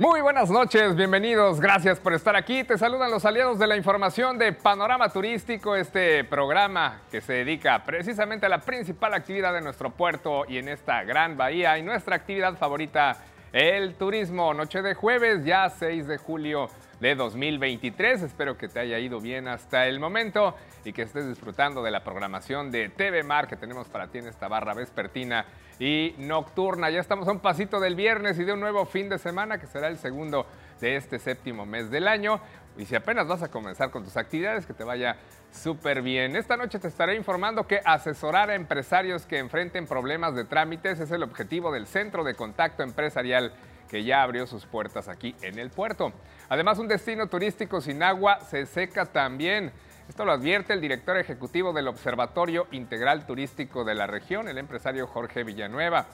[0.00, 2.62] Muy buenas noches, bienvenidos, gracias por estar aquí.
[2.62, 7.82] Te saludan los aliados de la información de Panorama Turístico, este programa que se dedica
[7.84, 12.14] precisamente a la principal actividad de nuestro puerto y en esta gran bahía y nuestra
[12.14, 13.16] actividad favorita,
[13.52, 14.54] el turismo.
[14.54, 18.22] Noche de jueves, ya 6 de julio de 2023.
[18.22, 20.54] Espero que te haya ido bien hasta el momento
[20.84, 24.26] y que estés disfrutando de la programación de TV Mar que tenemos para ti en
[24.26, 25.44] esta barra vespertina
[25.78, 26.90] y nocturna.
[26.90, 29.66] Ya estamos a un pasito del viernes y de un nuevo fin de semana que
[29.66, 30.46] será el segundo
[30.80, 32.40] de este séptimo mes del año.
[32.76, 35.16] Y si apenas vas a comenzar con tus actividades, que te vaya
[35.50, 36.36] súper bien.
[36.36, 41.10] Esta noche te estaré informando que asesorar a empresarios que enfrenten problemas de trámites es
[41.10, 43.52] el objetivo del Centro de Contacto Empresarial
[43.88, 46.12] que ya abrió sus puertas aquí en el puerto.
[46.48, 49.72] Además, un destino turístico sin agua se seca también.
[50.08, 55.06] Esto lo advierte el director ejecutivo del Observatorio Integral Turístico de la región, el empresario
[55.06, 56.06] Jorge Villanueva.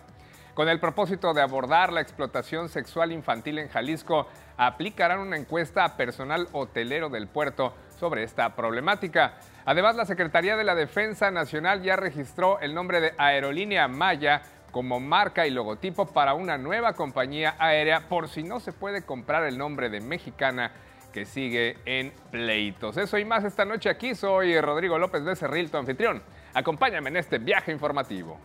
[0.54, 5.96] Con el propósito de abordar la explotación sexual infantil en Jalisco, aplicarán una encuesta a
[5.96, 9.34] personal hotelero del puerto sobre esta problemática.
[9.64, 14.42] Además, la Secretaría de la Defensa Nacional ya registró el nombre de Aerolínea Maya
[14.74, 19.44] como marca y logotipo para una nueva compañía aérea por si no se puede comprar
[19.44, 20.72] el nombre de Mexicana
[21.12, 22.96] que sigue en pleitos.
[22.96, 24.16] Eso y más esta noche aquí.
[24.16, 26.20] Soy Rodrigo López Becerril, tu anfitrión.
[26.54, 28.36] Acompáñame en este viaje informativo.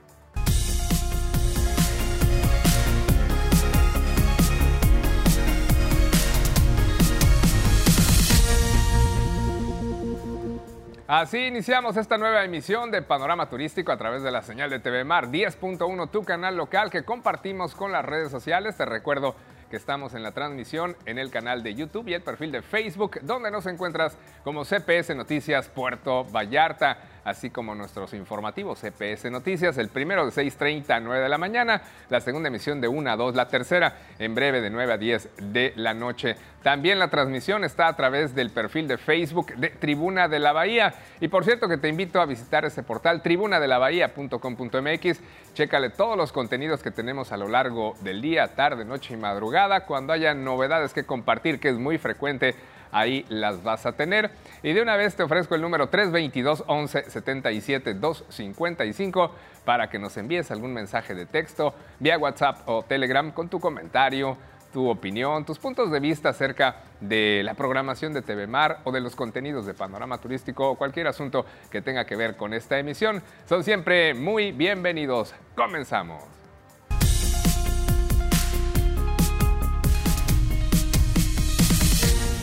[11.11, 15.03] Así iniciamos esta nueva emisión de Panorama Turístico a través de la señal de TV
[15.03, 18.77] Mar 10.1, tu canal local que compartimos con las redes sociales.
[18.77, 19.33] Te recuerdo
[19.71, 23.21] que estamos en la transmisión en el canal de YouTube y el perfil de Facebook,
[23.23, 26.99] donde nos encuentras como CPS Noticias Puerto Vallarta,
[27.29, 31.81] así como nuestros informativos CPS Noticias, el primero de 6.30 a 9 de la mañana,
[32.09, 35.29] la segunda emisión de 1 a 2, la tercera en breve de 9 a 10
[35.41, 36.35] de la noche.
[36.63, 40.93] También la transmisión está a través del perfil de Facebook de Tribuna de la Bahía.
[41.21, 45.19] Y por cierto que te invito a visitar ese portal tribunadelabahía.com.mx.
[45.53, 49.85] Chécale todos los contenidos que tenemos a lo largo del día, tarde, noche y madrugada.
[49.85, 52.55] Cuando haya novedades que compartir, que es muy frecuente,
[52.91, 54.31] ahí las vas a tener.
[54.63, 59.31] Y de una vez te ofrezco el número 322 11 77 255
[59.65, 64.37] para que nos envíes algún mensaje de texto vía WhatsApp o Telegram con tu comentario,
[64.73, 69.01] tu opinión, tus puntos de vista acerca de la programación de TV Mar o de
[69.01, 73.21] los contenidos de Panorama Turístico o cualquier asunto que tenga que ver con esta emisión.
[73.47, 75.33] Son siempre muy bienvenidos.
[75.55, 76.38] Comenzamos.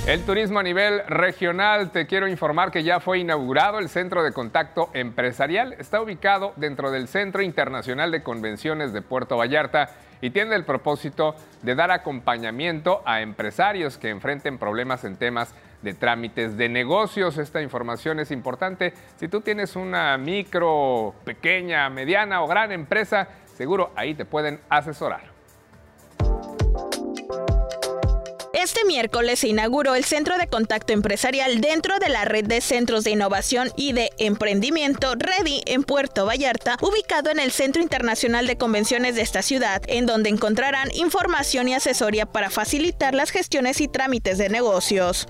[0.06, 4.30] El turismo a nivel regional, te quiero informar que ya fue inaugurado el Centro de
[4.30, 5.72] Contacto Empresarial.
[5.80, 9.90] Está ubicado dentro del Centro Internacional de Convenciones de Puerto Vallarta
[10.20, 15.52] y tiene el propósito de dar acompañamiento a empresarios que enfrenten problemas en temas
[15.82, 17.36] de trámites de negocios.
[17.36, 18.94] Esta información es importante.
[19.16, 25.35] Si tú tienes una micro, pequeña, mediana o gran empresa, seguro ahí te pueden asesorar.
[28.76, 33.04] Este miércoles se inauguró el Centro de Contacto Empresarial dentro de la red de centros
[33.04, 38.58] de innovación y de emprendimiento Ready en Puerto Vallarta, ubicado en el Centro Internacional de
[38.58, 43.88] Convenciones de esta ciudad, en donde encontrarán información y asesoría para facilitar las gestiones y
[43.88, 45.26] trámites de negocios.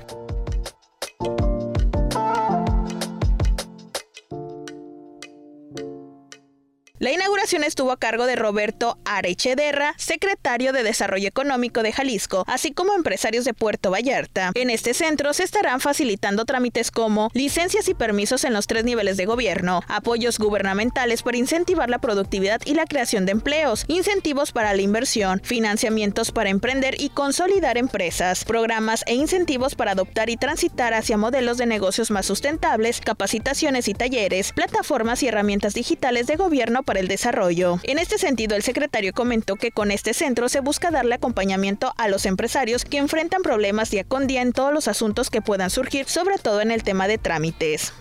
[6.98, 12.72] La inauguración estuvo a cargo de Roberto Arechederra, secretario de Desarrollo Económico de Jalisco, así
[12.72, 14.50] como empresarios de Puerto Vallarta.
[14.54, 19.18] En este centro se estarán facilitando trámites como licencias y permisos en los tres niveles
[19.18, 24.72] de gobierno, apoyos gubernamentales para incentivar la productividad y la creación de empleos, incentivos para
[24.72, 30.94] la inversión, financiamientos para emprender y consolidar empresas, programas e incentivos para adoptar y transitar
[30.94, 36.84] hacia modelos de negocios más sustentables, capacitaciones y talleres, plataformas y herramientas digitales de gobierno
[36.86, 37.78] para el desarrollo.
[37.82, 42.08] En este sentido, el secretario comentó que con este centro se busca darle acompañamiento a
[42.08, 46.06] los empresarios que enfrentan problemas día con día en todos los asuntos que puedan surgir,
[46.06, 47.92] sobre todo en el tema de trámites.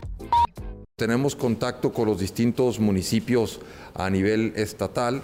[0.95, 3.59] Tenemos contacto con los distintos municipios
[3.93, 5.23] a nivel estatal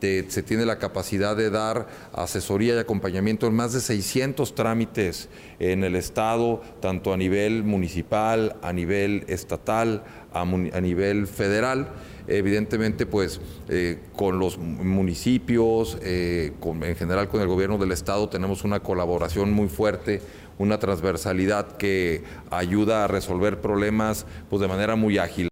[0.00, 5.28] se tiene la capacidad de dar asesoría y acompañamiento en más de 600 trámites
[5.58, 10.44] en el Estado, tanto a nivel municipal, a nivel estatal, a,
[10.80, 11.88] nivel federal
[12.28, 18.64] evidentemente pues eh, con los municipios, eh, en general con el gobierno del estado tenemos
[18.64, 20.20] una colaboración muy fuerte,
[20.58, 25.48] una transversalidad que ayuda a resolver problemas pues de manera muy ágil.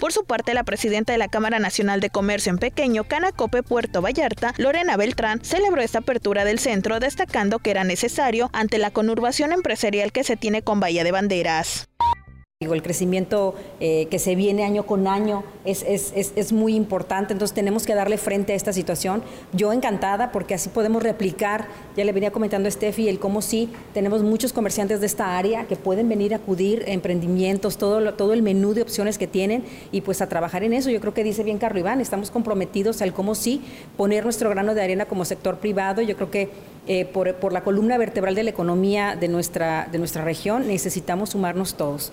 [0.00, 4.00] Por su parte, la presidenta de la Cámara Nacional de Comercio en Pequeño, Canacope Puerto
[4.00, 9.52] Vallarta, Lorena Beltrán, celebró esta apertura del centro, destacando que era necesario ante la conurbación
[9.52, 11.86] empresarial que se tiene con Bahía de Banderas.
[12.62, 17.54] El crecimiento eh, que se viene año con año es, es, es, muy importante, entonces
[17.54, 19.22] tenemos que darle frente a esta situación.
[19.54, 23.70] Yo encantada porque así podemos replicar, ya le venía comentando a Steffi, el cómo sí,
[23.94, 28.42] tenemos muchos comerciantes de esta área que pueden venir a acudir, emprendimientos, todo, todo el
[28.42, 30.90] menú de opciones que tienen y pues a trabajar en eso.
[30.90, 33.62] Yo creo que dice bien Carlos Iván, estamos comprometidos al cómo sí
[33.96, 36.02] poner nuestro grano de arena como sector privado.
[36.02, 36.50] Yo creo que
[36.86, 41.30] eh, por, por la columna vertebral de la economía de nuestra, de nuestra región necesitamos
[41.30, 42.12] sumarnos todos.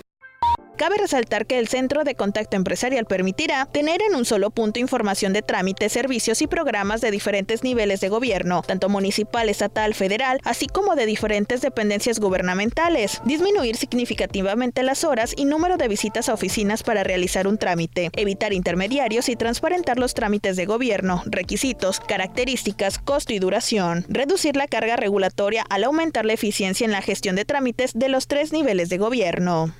[0.77, 5.33] Cabe resaltar que el Centro de Contacto Empresarial permitirá tener en un solo punto información
[5.33, 10.67] de trámites, servicios y programas de diferentes niveles de gobierno, tanto municipal, estatal, federal, así
[10.67, 16.83] como de diferentes dependencias gubernamentales, disminuir significativamente las horas y número de visitas a oficinas
[16.83, 23.33] para realizar un trámite, evitar intermediarios y transparentar los trámites de gobierno, requisitos, características, costo
[23.33, 27.93] y duración, reducir la carga regulatoria al aumentar la eficiencia en la gestión de trámites
[27.95, 29.73] de los tres niveles de gobierno.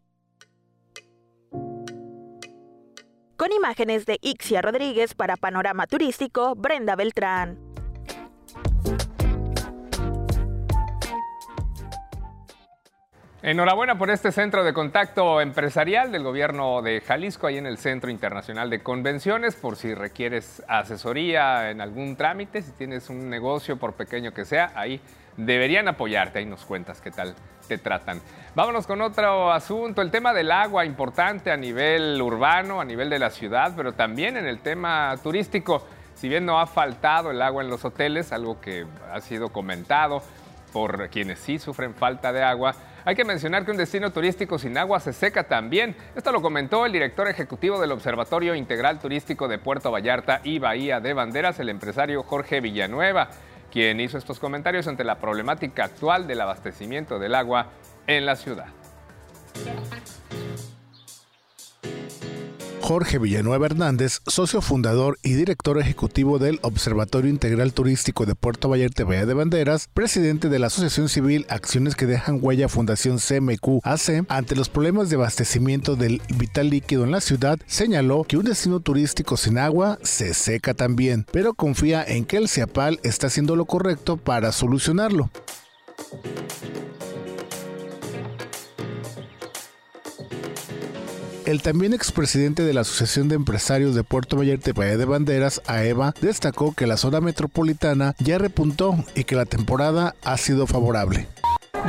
[3.38, 7.60] Con imágenes de Ixia Rodríguez para Panorama Turístico, Brenda Beltrán.
[13.44, 18.10] Enhorabuena por este centro de contacto empresarial del gobierno de Jalisco, ahí en el Centro
[18.10, 23.94] Internacional de Convenciones, por si requieres asesoría en algún trámite, si tienes un negocio, por
[23.94, 25.00] pequeño que sea, ahí
[25.38, 27.36] deberían apoyarte, ahí nos cuentas qué tal
[27.76, 28.22] tratan.
[28.56, 33.20] Vámonos con otro asunto, el tema del agua, importante a nivel urbano, a nivel de
[33.20, 35.86] la ciudad, pero también en el tema turístico.
[36.16, 40.24] Si bien no ha faltado el agua en los hoteles, algo que ha sido comentado
[40.72, 42.74] por quienes sí sufren falta de agua,
[43.06, 45.96] hay que mencionar que un destino turístico sin agua se seca también.
[46.16, 51.00] Esto lo comentó el director ejecutivo del Observatorio Integral Turístico de Puerto Vallarta y Bahía
[51.00, 53.30] de Banderas, el empresario Jorge Villanueva
[53.72, 57.68] quien hizo estos comentarios ante la problemática actual del abastecimiento del agua
[58.08, 58.68] en la ciudad.
[62.88, 69.04] Jorge Villanueva Hernández, socio fundador y director ejecutivo del Observatorio Integral Turístico de Puerto Vallarta
[69.04, 74.24] Bahía de Banderas, presidente de la Asociación Civil Acciones que dejan huella Fundación CMQ AC,
[74.30, 78.80] ante los problemas de abastecimiento del vital líquido en la ciudad, señaló que un destino
[78.80, 83.66] turístico sin agua se seca también, pero confía en que el CIAPAL está haciendo lo
[83.66, 85.30] correcto para solucionarlo.
[91.48, 95.62] El también expresidente de la Asociación de Empresarios de Puerto Vallarta y Bahía de Banderas,
[95.66, 101.26] AEVA, destacó que la zona metropolitana ya repuntó y que la temporada ha sido favorable.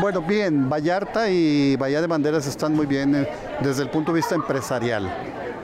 [0.00, 3.28] Bueno, bien, Vallarta y Bahía de Banderas están muy bien eh,
[3.60, 5.12] desde el punto de vista empresarial.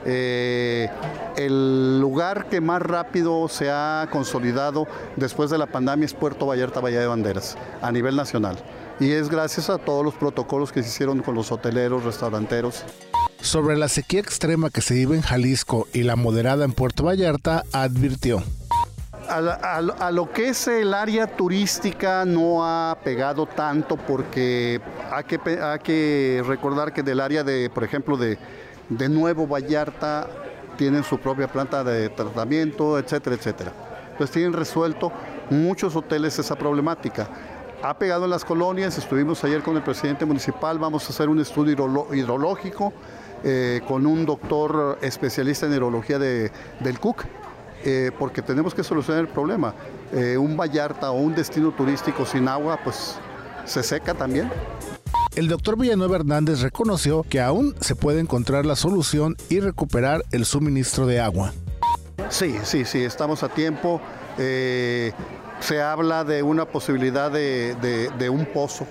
[0.05, 0.89] Eh,
[1.37, 6.81] el lugar que más rápido se ha consolidado después de la pandemia es Puerto Vallarta,
[6.81, 8.57] Bahía de Banderas, a nivel nacional.
[8.99, 12.83] Y es gracias a todos los protocolos que se hicieron con los hoteleros, restauranteros.
[13.45, 17.63] Sobre la sequía extrema que se vive en Jalisco y la moderada en Puerto Vallarta,
[17.71, 18.41] advirtió.
[19.29, 24.81] A, lo que es el área turística no ha pegado tanto porque
[25.11, 25.23] hay
[25.79, 28.39] que, recordar que del área de, por ejemplo, de
[29.09, 30.27] Nuevo Vallarta
[30.75, 33.71] tienen su propia planta de tratamiento, etcétera, etcétera.
[34.09, 35.11] Entonces tienen resuelto
[35.51, 37.29] muchos hoteles esa problemática.
[37.83, 41.39] Ha pegado en las colonias, estuvimos ayer con el presidente municipal, vamos a hacer un
[41.39, 41.73] estudio
[42.11, 42.91] hidrológico
[43.43, 47.25] eh, con un doctor especialista en neurología del CUC,
[47.83, 49.73] eh, porque tenemos que solucionar el problema.
[50.13, 53.15] Eh, un Vallarta o un destino turístico sin agua, pues
[53.65, 54.49] se seca también.
[55.35, 60.45] El doctor Villanueva Hernández reconoció que aún se puede encontrar la solución y recuperar el
[60.45, 61.53] suministro de agua.
[62.29, 64.01] Sí, sí, sí, estamos a tiempo.
[64.37, 68.87] se habla de una posibilidad de un pozo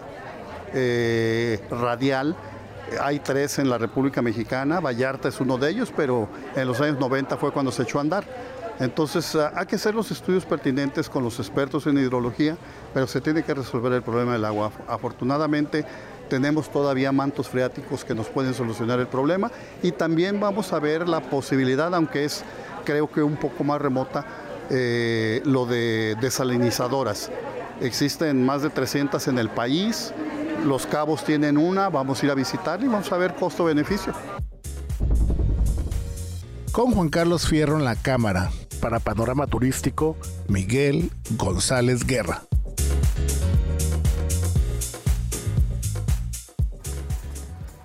[1.70, 2.36] radial
[3.00, 6.98] hay tres en la República Mexicana, Vallarta es uno de ellos, pero en los años
[6.98, 8.24] 90 fue cuando se echó a andar.
[8.80, 12.56] Entonces ah, hay que hacer los estudios pertinentes con los expertos en hidrología,
[12.92, 14.72] pero se tiene que resolver el problema del agua.
[14.88, 15.84] Afortunadamente
[16.28, 19.50] tenemos todavía mantos freáticos que nos pueden solucionar el problema
[19.82, 22.44] y también vamos a ver la posibilidad, aunque es
[22.84, 24.24] creo que un poco más remota,
[24.70, 27.30] eh, lo de desalinizadoras.
[27.80, 30.12] Existen más de 300 en el país,
[30.64, 34.12] los Cabos tienen una, vamos a ir a visitar y vamos a ver costo-beneficio.
[36.72, 40.16] Con Juan Carlos Fierro en la cámara, para Panorama Turístico,
[40.48, 42.42] Miguel González Guerra.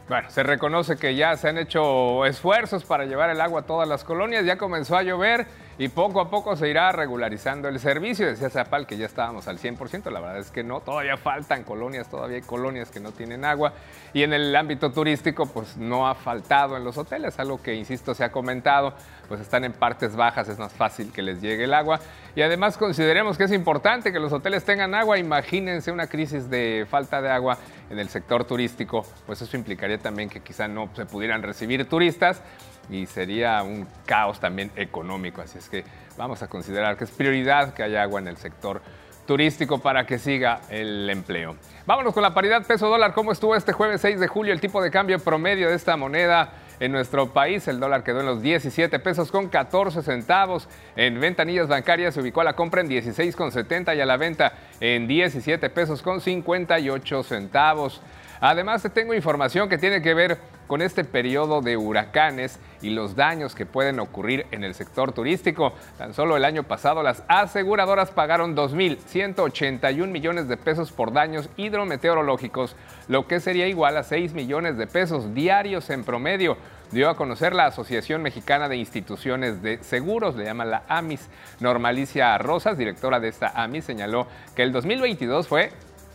[0.07, 3.87] Bueno, se reconoce que ya se han hecho esfuerzos para llevar el agua a todas
[3.87, 5.45] las colonias, ya comenzó a llover
[5.79, 8.27] y poco a poco se irá regularizando el servicio.
[8.27, 12.09] Decía Zapal que ya estábamos al 100%, la verdad es que no, todavía faltan colonias,
[12.09, 13.71] todavía hay colonias que no tienen agua.
[14.11, 18.13] Y en el ámbito turístico pues no ha faltado en los hoteles, algo que insisto
[18.13, 18.93] se ha comentado,
[19.29, 22.01] pues están en partes bajas, es más fácil que les llegue el agua.
[22.35, 26.85] Y además consideremos que es importante que los hoteles tengan agua, imagínense una crisis de
[26.89, 27.57] falta de agua
[27.89, 32.41] en el sector turístico, pues eso implicaría también que quizá no se pudieran recibir turistas
[32.89, 35.41] y sería un caos también económico.
[35.41, 35.83] Así es que
[36.17, 38.81] vamos a considerar que es prioridad que haya agua en el sector
[39.29, 41.55] turístico para que siga el empleo.
[41.85, 43.13] Vámonos con la paridad peso dólar.
[43.13, 46.51] ¿Cómo estuvo este jueves 6 de julio el tipo de cambio promedio de esta moneda?
[46.79, 50.67] En nuestro país el dólar quedó en los 17 pesos con 14 centavos.
[50.95, 55.07] En ventanillas bancarias se ubicó a la compra en 16,70 y a la venta en
[55.07, 58.01] 17 pesos con 58 centavos.
[58.41, 60.39] Además, te tengo información que tiene que ver
[60.69, 65.73] con este periodo de huracanes y los daños que pueden ocurrir en el sector turístico.
[65.97, 72.75] Tan solo el año pasado las aseguradoras pagaron 2.181 millones de pesos por daños hidrometeorológicos,
[73.07, 76.55] lo que sería igual a 6 millones de pesos diarios en promedio
[76.91, 81.27] dio a conocer la Asociación Mexicana de Instituciones de Seguros, le llaman la AMIS.
[81.59, 85.71] Normalicia Rosas, directora de esta AMIS, señaló que el 2022 fue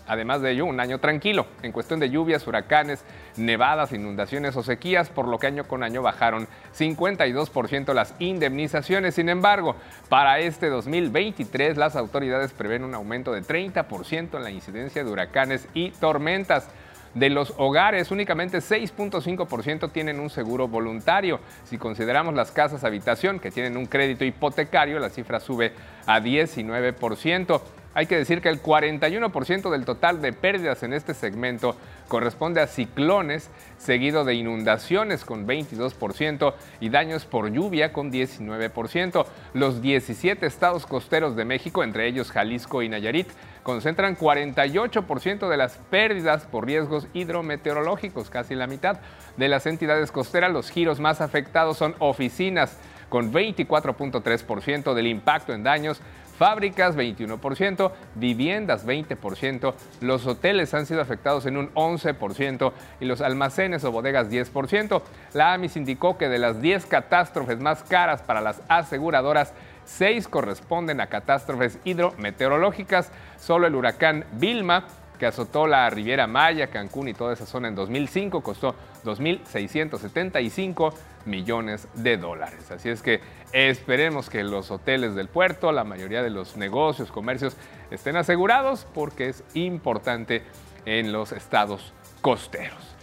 [0.06, 3.04] Además de ello, un año tranquilo en cuestión de lluvias, huracanes,
[3.36, 6.46] nevadas, inundaciones o sequías, por lo que año con año bajaron
[6.76, 9.14] 52% las indemnizaciones.
[9.14, 9.76] Sin embargo,
[10.08, 15.68] para este 2023 las autoridades prevén un aumento de 30% en la incidencia de huracanes
[15.74, 16.68] y tormentas.
[17.14, 21.38] De los hogares, únicamente 6.5% tienen un seguro voluntario.
[21.64, 25.72] Si consideramos las casas habitación que tienen un crédito hipotecario, la cifra sube
[26.06, 27.60] a 19%.
[27.94, 31.76] Hay que decir que el 41% del total de pérdidas en este segmento
[32.08, 39.26] corresponde a ciclones, seguido de inundaciones con 22% y daños por lluvia con 19%.
[39.54, 43.28] Los 17 estados costeros de México, entre ellos Jalisco y Nayarit,
[43.62, 48.98] concentran 48% de las pérdidas por riesgos hidrometeorológicos, casi la mitad.
[49.36, 52.76] De las entidades costeras, los giros más afectados son oficinas,
[53.08, 56.00] con 24.3% del impacto en daños,
[56.38, 63.84] fábricas 21%, viviendas 20%, los hoteles han sido afectados en un 11% y los almacenes
[63.84, 65.02] o bodegas 10%.
[65.32, 69.52] La AMIS indicó que de las 10 catástrofes más caras para las aseguradoras,
[69.84, 73.10] 6 corresponden a catástrofes hidrometeorológicas.
[73.38, 74.86] Solo el huracán Vilma
[75.18, 80.92] que azotó la Riviera Maya, Cancún y toda esa zona en 2005, costó 2.675
[81.26, 82.70] millones de dólares.
[82.70, 83.20] Así es que
[83.52, 87.56] esperemos que los hoteles del puerto, la mayoría de los negocios, comercios
[87.90, 90.42] estén asegurados porque es importante
[90.84, 92.94] en los estados costeros.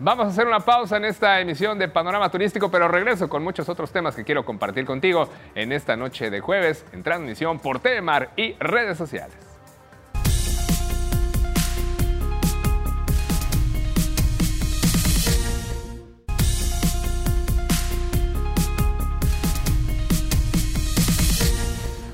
[0.00, 3.68] Vamos a hacer una pausa en esta emisión de Panorama Turístico, pero regreso con muchos
[3.68, 8.30] otros temas que quiero compartir contigo en esta noche de jueves en transmisión por Telemar
[8.36, 9.47] y redes sociales.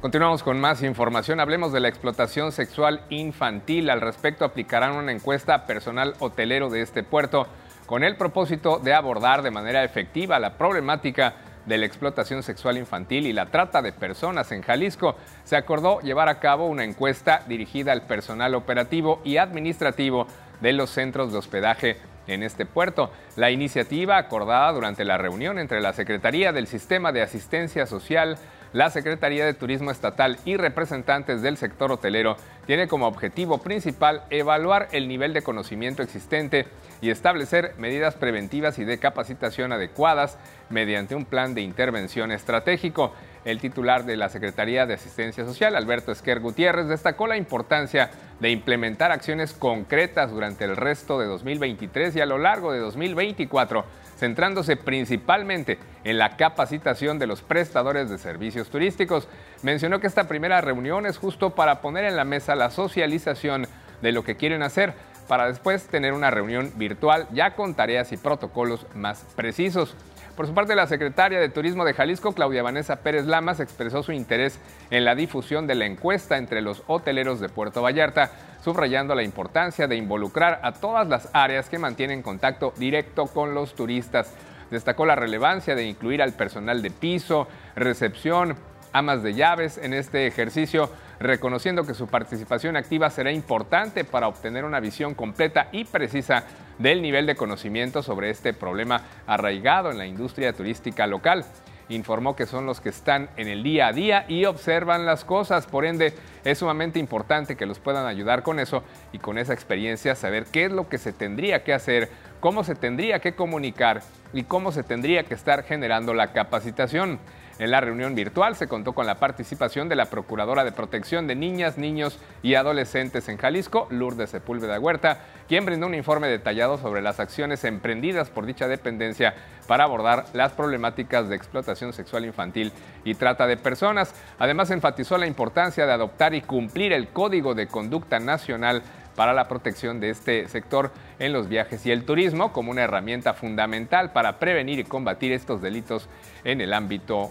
[0.00, 1.40] Continuamos con más información.
[1.40, 3.90] Hablemos de la explotación sexual infantil.
[3.90, 7.46] Al respecto, aplicarán una encuesta personal hotelero de este puerto
[7.84, 11.34] con el propósito de abordar de manera efectiva la problemática
[11.66, 16.30] de la explotación sexual infantil y la trata de personas en Jalisco, se acordó llevar
[16.30, 20.26] a cabo una encuesta dirigida al personal operativo y administrativo
[20.62, 23.10] de los centros de hospedaje en este puerto.
[23.36, 28.38] La iniciativa acordada durante la reunión entre la Secretaría del Sistema de Asistencia Social,
[28.72, 32.36] la Secretaría de Turismo Estatal y representantes del sector hotelero
[32.66, 36.66] tiene como objetivo principal evaluar el nivel de conocimiento existente
[37.00, 43.12] y establecer medidas preventivas y de capacitación adecuadas mediante un plan de intervención estratégico.
[43.44, 48.50] El titular de la Secretaría de Asistencia Social, Alberto Esquer Gutiérrez, destacó la importancia de
[48.50, 53.84] implementar acciones concretas durante el resto de 2023 y a lo largo de 2024,
[54.20, 59.26] centrándose principalmente en la capacitación de los prestadores de servicios turísticos.
[59.62, 63.66] Mencionó que esta primera reunión es justo para poner en la mesa la socialización
[64.02, 64.92] de lo que quieren hacer
[65.26, 69.96] para después tener una reunión virtual ya con tareas y protocolos más precisos.
[70.40, 74.12] Por su parte, la secretaria de Turismo de Jalisco, Claudia Vanessa Pérez Lamas, expresó su
[74.12, 74.58] interés
[74.90, 78.30] en la difusión de la encuesta entre los hoteleros de Puerto Vallarta,
[78.64, 83.74] subrayando la importancia de involucrar a todas las áreas que mantienen contacto directo con los
[83.74, 84.34] turistas.
[84.70, 88.56] Destacó la relevancia de incluir al personal de piso, recepción,
[88.94, 90.88] amas de llaves en este ejercicio
[91.20, 96.44] reconociendo que su participación activa será importante para obtener una visión completa y precisa
[96.78, 101.44] del nivel de conocimiento sobre este problema arraigado en la industria turística local.
[101.90, 105.66] Informó que son los que están en el día a día y observan las cosas,
[105.66, 110.14] por ende es sumamente importante que los puedan ayudar con eso y con esa experiencia
[110.14, 112.08] saber qué es lo que se tendría que hacer,
[112.38, 117.18] cómo se tendría que comunicar y cómo se tendría que estar generando la capacitación.
[117.60, 121.34] En la reunión virtual se contó con la participación de la Procuradora de Protección de
[121.34, 127.02] Niñas, Niños y Adolescentes en Jalisco, Lourdes Sepúlveda Huerta, quien brindó un informe detallado sobre
[127.02, 129.34] las acciones emprendidas por dicha dependencia
[129.66, 132.72] para abordar las problemáticas de explotación sexual infantil
[133.04, 134.14] y trata de personas.
[134.38, 138.82] Además, enfatizó la importancia de adoptar y cumplir el Código de Conducta Nacional
[139.16, 143.34] para la protección de este sector en los viajes y el turismo como una herramienta
[143.34, 146.08] fundamental para prevenir y combatir estos delitos
[146.42, 147.30] en el ámbito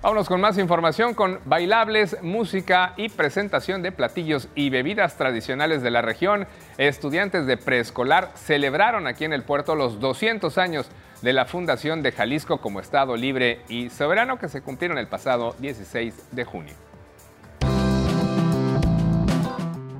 [0.00, 5.90] Vámonos con más información con bailables, música y presentación de platillos y bebidas tradicionales de
[5.90, 6.46] la región.
[6.78, 10.88] Estudiantes de preescolar celebraron aquí en el puerto los 200 años
[11.20, 15.56] de la fundación de Jalisco como Estado libre y soberano que se cumplieron el pasado
[15.58, 16.87] 16 de junio.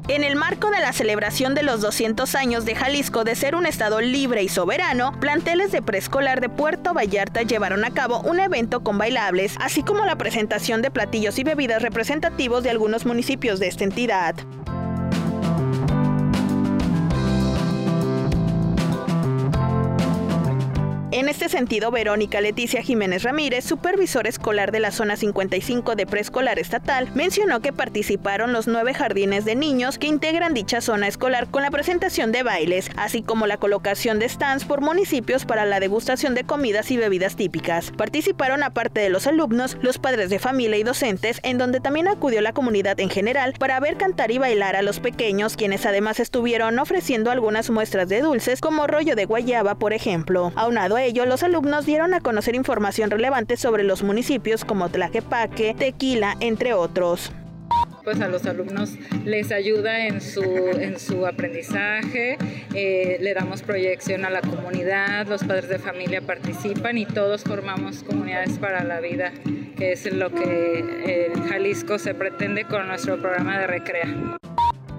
[0.08, 3.66] En el marco de la celebración de los 200 años de Jalisco de ser un
[3.66, 8.82] estado libre y soberano, planteles de preescolar de Puerto Vallarta llevaron a cabo un evento
[8.82, 13.68] con bailables, así como la presentación de platillos y bebidas representativos de algunos municipios de
[13.68, 14.34] esta entidad.
[21.18, 26.60] En este sentido, Verónica Leticia Jiménez Ramírez, supervisor escolar de la zona 55 de preescolar
[26.60, 31.62] estatal, mencionó que participaron los nueve jardines de niños que integran dicha zona escolar con
[31.62, 36.36] la presentación de bailes, así como la colocación de stands por municipios para la degustación
[36.36, 37.90] de comidas y bebidas típicas.
[37.96, 42.42] Participaron aparte de los alumnos, los padres de familia y docentes, en donde también acudió
[42.42, 46.78] la comunidad en general para ver cantar y bailar a los pequeños, quienes además estuvieron
[46.78, 50.52] ofreciendo algunas muestras de dulces como rollo de guayaba, por ejemplo.
[50.54, 56.36] Aunado ello, los alumnos dieron a conocer información relevante sobre los municipios como Tlaquepaque, Tequila,
[56.40, 57.32] entre otros
[58.08, 58.94] pues a los alumnos
[59.26, 62.38] les ayuda en su, en su aprendizaje,
[62.74, 68.02] eh, le damos proyección a la comunidad, los padres de familia participan y todos formamos
[68.04, 69.34] comunidades para la vida,
[69.76, 74.38] que es lo que en Jalisco se pretende con nuestro programa de Recrea.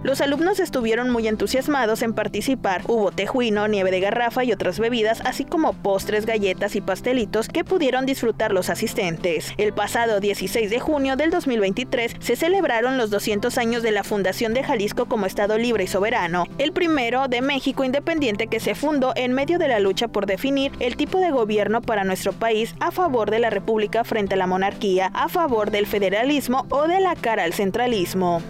[0.02, 2.84] Los alumnos estuvieron muy entusiasmados en participar.
[2.88, 7.66] Hubo tejuino, nieve de garrafa y otras bebidas, así como postres, galletas y pastelitos que
[7.66, 9.52] pudieron disfrutar los asistentes.
[9.58, 14.54] El pasado 16 de junio del 2023 se celebraron los 200 años de la fundación
[14.54, 19.12] de Jalisco como Estado libre y soberano, el primero de México independiente que se fundó
[19.18, 22.92] en medio de la lucha por definir el tipo de gobierno para nuestro país a
[22.92, 27.16] favor de la república frente a la monarquía, a favor del federalismo o de la
[27.16, 28.42] cara al centralismo.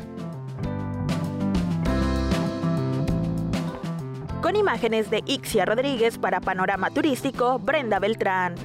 [4.50, 8.56] Con imágenes de Ixia Rodríguez para Panorama Turístico, Brenda Beltrán.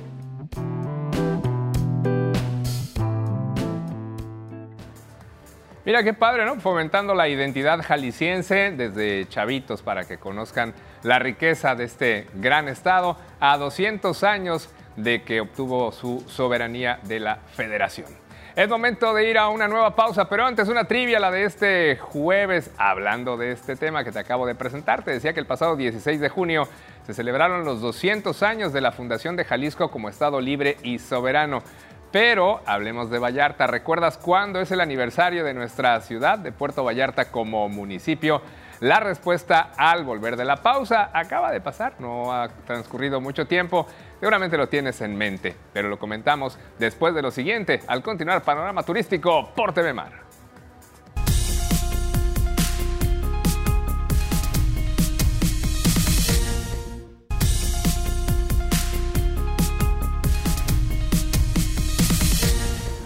[5.85, 6.59] Mira qué padre, ¿no?
[6.59, 13.19] Fomentando la identidad jalisciense desde chavitos para que conozcan la riqueza de este gran estado
[13.39, 18.24] a 200 años de que obtuvo su soberanía de la federación.
[18.57, 21.97] Es momento de ir a una nueva pausa, pero antes una trivia, la de este
[21.97, 25.03] jueves, hablando de este tema que te acabo de presentar.
[25.03, 26.69] Te decía que el pasado 16 de junio
[27.05, 31.65] se celebraron los 200 años de la fundación de Jalisco como Estado libre y soberano.
[32.13, 33.67] Pero hablemos de Vallarta.
[33.67, 38.41] ¿Recuerdas cuándo es el aniversario de nuestra ciudad, de Puerto Vallarta como municipio?
[38.79, 43.89] La respuesta al volver de la pausa acaba de pasar, no ha transcurrido mucho tiempo.
[44.21, 48.83] Seguramente lo tienes en mente, pero lo comentamos después de lo siguiente, al continuar Panorama
[48.83, 50.24] Turístico por TV Mar.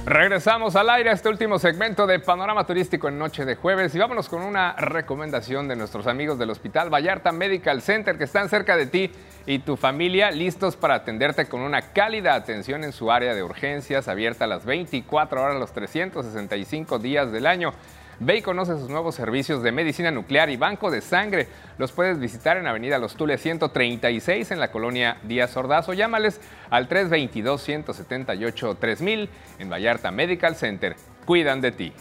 [0.08, 3.98] Regresamos al aire a este último segmento de Panorama Turístico en Noche de Jueves y
[3.98, 8.78] vámonos con una recomendación de nuestros amigos del Hospital Vallarta Medical Center que están cerca
[8.78, 9.10] de ti
[9.44, 14.08] y tu familia listos para atenderte con una cálida atención en su área de urgencias
[14.08, 17.74] abierta a las 24 horas los 365 días del año.
[18.20, 21.46] Ve y conoce sus nuevos servicios de medicina nuclear y banco de sangre.
[21.78, 26.40] Los puedes visitar en Avenida Los Tules 136 en la colonia Díaz Ordaz o llámales
[26.68, 29.28] al 322-178-3000
[29.60, 30.96] en Vallarta Medical Center.
[31.24, 31.92] Cuidan de ti.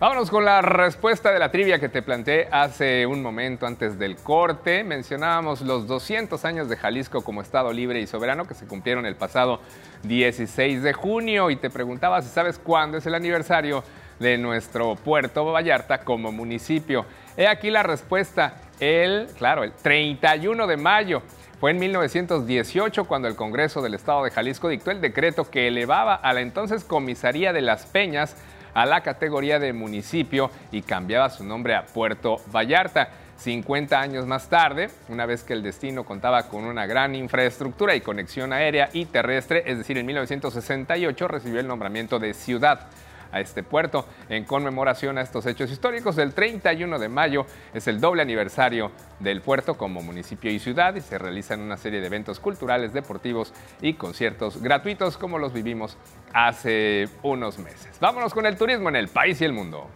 [0.00, 4.16] Vámonos con la respuesta de la trivia que te planteé hace un momento antes del
[4.16, 4.82] corte.
[4.82, 9.14] Mencionábamos los 200 años de Jalisco como Estado libre y soberano que se cumplieron el
[9.14, 9.60] pasado
[10.04, 13.84] 16 de junio y te preguntaba si sabes cuándo es el aniversario
[14.18, 17.04] de nuestro puerto Vallarta como municipio.
[17.36, 21.20] He aquí la respuesta, el, claro, el 31 de mayo.
[21.60, 26.14] Fue en 1918 cuando el Congreso del Estado de Jalisco dictó el decreto que elevaba
[26.14, 28.34] a la entonces Comisaría de las Peñas
[28.74, 33.08] a la categoría de municipio y cambiaba su nombre a Puerto Vallarta.
[33.36, 38.02] 50 años más tarde, una vez que el destino contaba con una gran infraestructura y
[38.02, 42.88] conexión aérea y terrestre, es decir, en 1968 recibió el nombramiento de ciudad
[43.32, 44.06] a este puerto.
[44.28, 49.40] En conmemoración a estos hechos históricos, el 31 de mayo es el doble aniversario del
[49.40, 53.94] puerto como municipio y ciudad y se realizan una serie de eventos culturales, deportivos y
[53.94, 55.96] conciertos gratuitos como los vivimos
[56.32, 57.98] hace unos meses.
[58.00, 59.88] Vámonos con el turismo en el país y el mundo.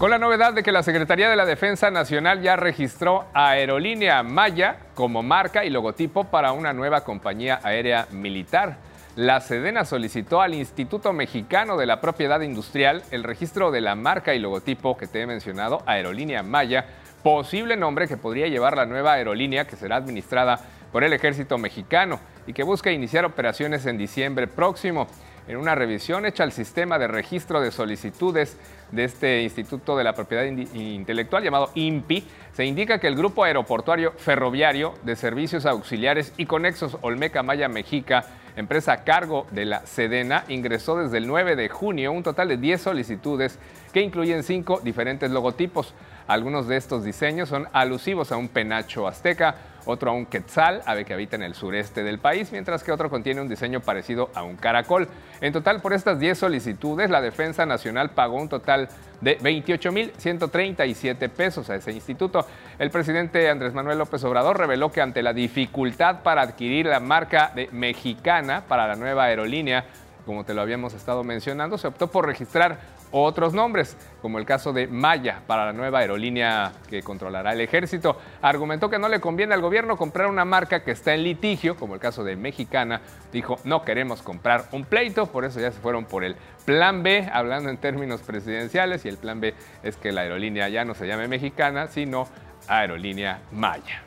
[0.00, 4.78] Con la novedad de que la Secretaría de la Defensa Nacional ya registró Aerolínea Maya
[4.94, 8.78] como marca y logotipo para una nueva compañía aérea militar.
[9.14, 14.34] La Sedena solicitó al Instituto Mexicano de la Propiedad Industrial el registro de la marca
[14.34, 16.86] y logotipo que te he mencionado, Aerolínea Maya,
[17.22, 20.60] posible nombre que podría llevar la nueva aerolínea que será administrada
[20.92, 25.08] por el ejército mexicano y que busca iniciar operaciones en diciembre próximo.
[25.50, 28.56] En una revisión hecha al sistema de registro de solicitudes
[28.92, 34.12] de este Instituto de la Propiedad Intelectual llamado INPI, se indica que el Grupo Aeroportuario
[34.12, 40.44] Ferroviario de Servicios Auxiliares y Conexos Olmeca Maya Mexica, empresa a cargo de la Sedena,
[40.46, 43.58] ingresó desde el 9 de junio un total de 10 solicitudes
[43.92, 45.94] que incluyen cinco diferentes logotipos.
[46.28, 51.04] Algunos de estos diseños son alusivos a un penacho azteca, otro a un quetzal, ave
[51.04, 54.42] que habita en el sureste del país, mientras que otro contiene un diseño parecido a
[54.42, 55.08] un caracol.
[55.40, 58.88] En total, por estas 10 solicitudes, la Defensa Nacional pagó un total
[59.20, 62.46] de 28.137 pesos a ese instituto.
[62.78, 67.52] El presidente Andrés Manuel López Obrador reveló que ante la dificultad para adquirir la marca
[67.54, 69.84] de mexicana para la nueva aerolínea,
[70.26, 74.72] como te lo habíamos estado mencionando, se optó por registrar otros nombres, como el caso
[74.72, 78.16] de Maya para la nueva aerolínea que controlará el ejército.
[78.42, 81.94] Argumentó que no le conviene al gobierno comprar una marca que está en litigio, como
[81.94, 83.00] el caso de Mexicana.
[83.32, 87.28] Dijo, no queremos comprar un pleito, por eso ya se fueron por el plan B,
[87.32, 91.06] hablando en términos presidenciales, y el plan B es que la aerolínea ya no se
[91.06, 92.28] llame Mexicana, sino
[92.68, 94.02] Aerolínea Maya.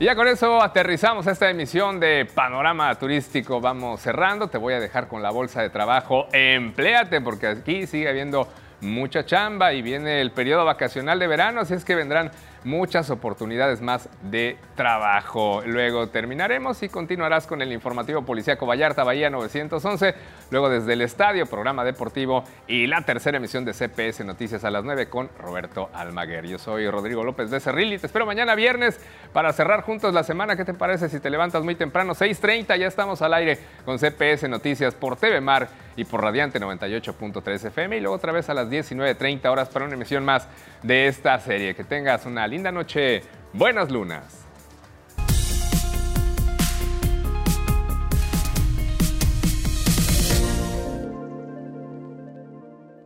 [0.00, 3.60] Y ya con eso aterrizamos esta emisión de Panorama Turístico.
[3.60, 4.48] Vamos cerrando.
[4.48, 6.26] Te voy a dejar con la bolsa de trabajo.
[6.32, 8.48] Empléate porque aquí sigue habiendo
[8.80, 12.30] mucha chamba y viene el periodo vacacional de verano, así es que vendrán
[12.64, 15.62] muchas oportunidades más de trabajo.
[15.64, 20.14] Luego terminaremos y continuarás con el informativo policíaco Vallarta Bahía 911.
[20.50, 24.84] Luego desde el estadio, programa deportivo y la tercera emisión de CPS Noticias a las
[24.84, 26.46] 9 con Roberto Almaguer.
[26.46, 29.00] Yo soy Rodrigo López de Cerril y te espero mañana viernes
[29.32, 30.56] para cerrar juntos la semana.
[30.56, 32.14] ¿Qué te parece si te levantas muy temprano?
[32.14, 37.66] 6.30, ya estamos al aire con CPS Noticias por TV Mar y por Radiante 98.3
[37.66, 40.48] FM y luego otra vez a las 19.30 horas para una emisión más
[40.82, 41.74] de esta serie.
[41.74, 43.22] Que tengas una linda noche.
[43.52, 44.46] Buenas lunas.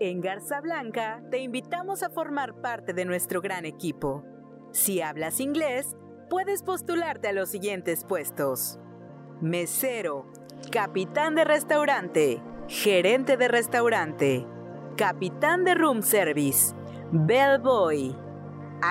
[0.00, 4.24] En Garza Blanca te invitamos a formar parte de nuestro gran equipo.
[4.72, 5.94] Si hablas inglés,
[6.28, 8.78] puedes postularte a los siguientes puestos.
[9.40, 10.30] Mesero,
[10.70, 14.46] capitán de restaurante, gerente de restaurante,
[14.96, 16.74] capitán de room service,
[17.12, 18.14] bellboy,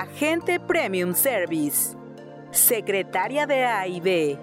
[0.00, 1.96] agente premium service,
[2.50, 4.36] secretaria de A y B,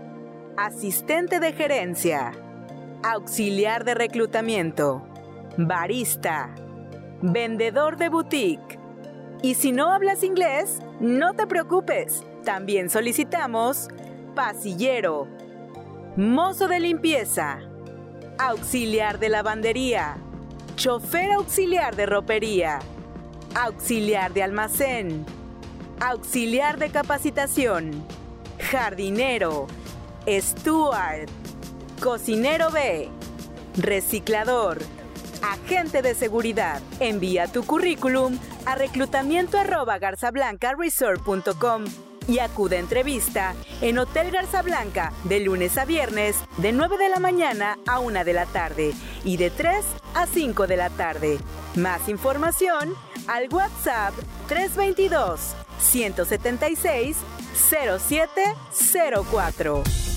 [0.55, 2.31] asistente de gerencia,
[3.03, 5.05] auxiliar de reclutamiento,
[5.57, 6.55] barista,
[7.21, 8.79] vendedor de boutique.
[9.41, 13.89] Y si no hablas inglés, no te preocupes, también solicitamos
[14.33, 15.27] pasillero,
[16.15, 17.59] mozo de limpieza,
[18.37, 20.15] auxiliar de lavandería,
[20.77, 22.79] chofer auxiliar de ropería,
[23.53, 25.25] auxiliar de almacén,
[26.01, 28.03] auxiliar de capacitación,
[28.71, 29.67] jardinero,
[30.27, 31.29] steward,
[32.01, 33.07] cocinero B,
[33.77, 34.79] reciclador,
[35.43, 36.81] agente de seguridad.
[36.99, 39.57] Envía tu currículum a reclutamiento
[42.27, 47.09] y acude a entrevista en Hotel Garza Blanca de lunes a viernes de 9 de
[47.09, 49.85] la mañana a 1 de la tarde y de 3
[50.15, 51.37] a 5 de la tarde.
[51.75, 52.95] Más información
[53.27, 54.13] al WhatsApp
[54.47, 57.17] 322 176
[57.53, 60.10] 0704.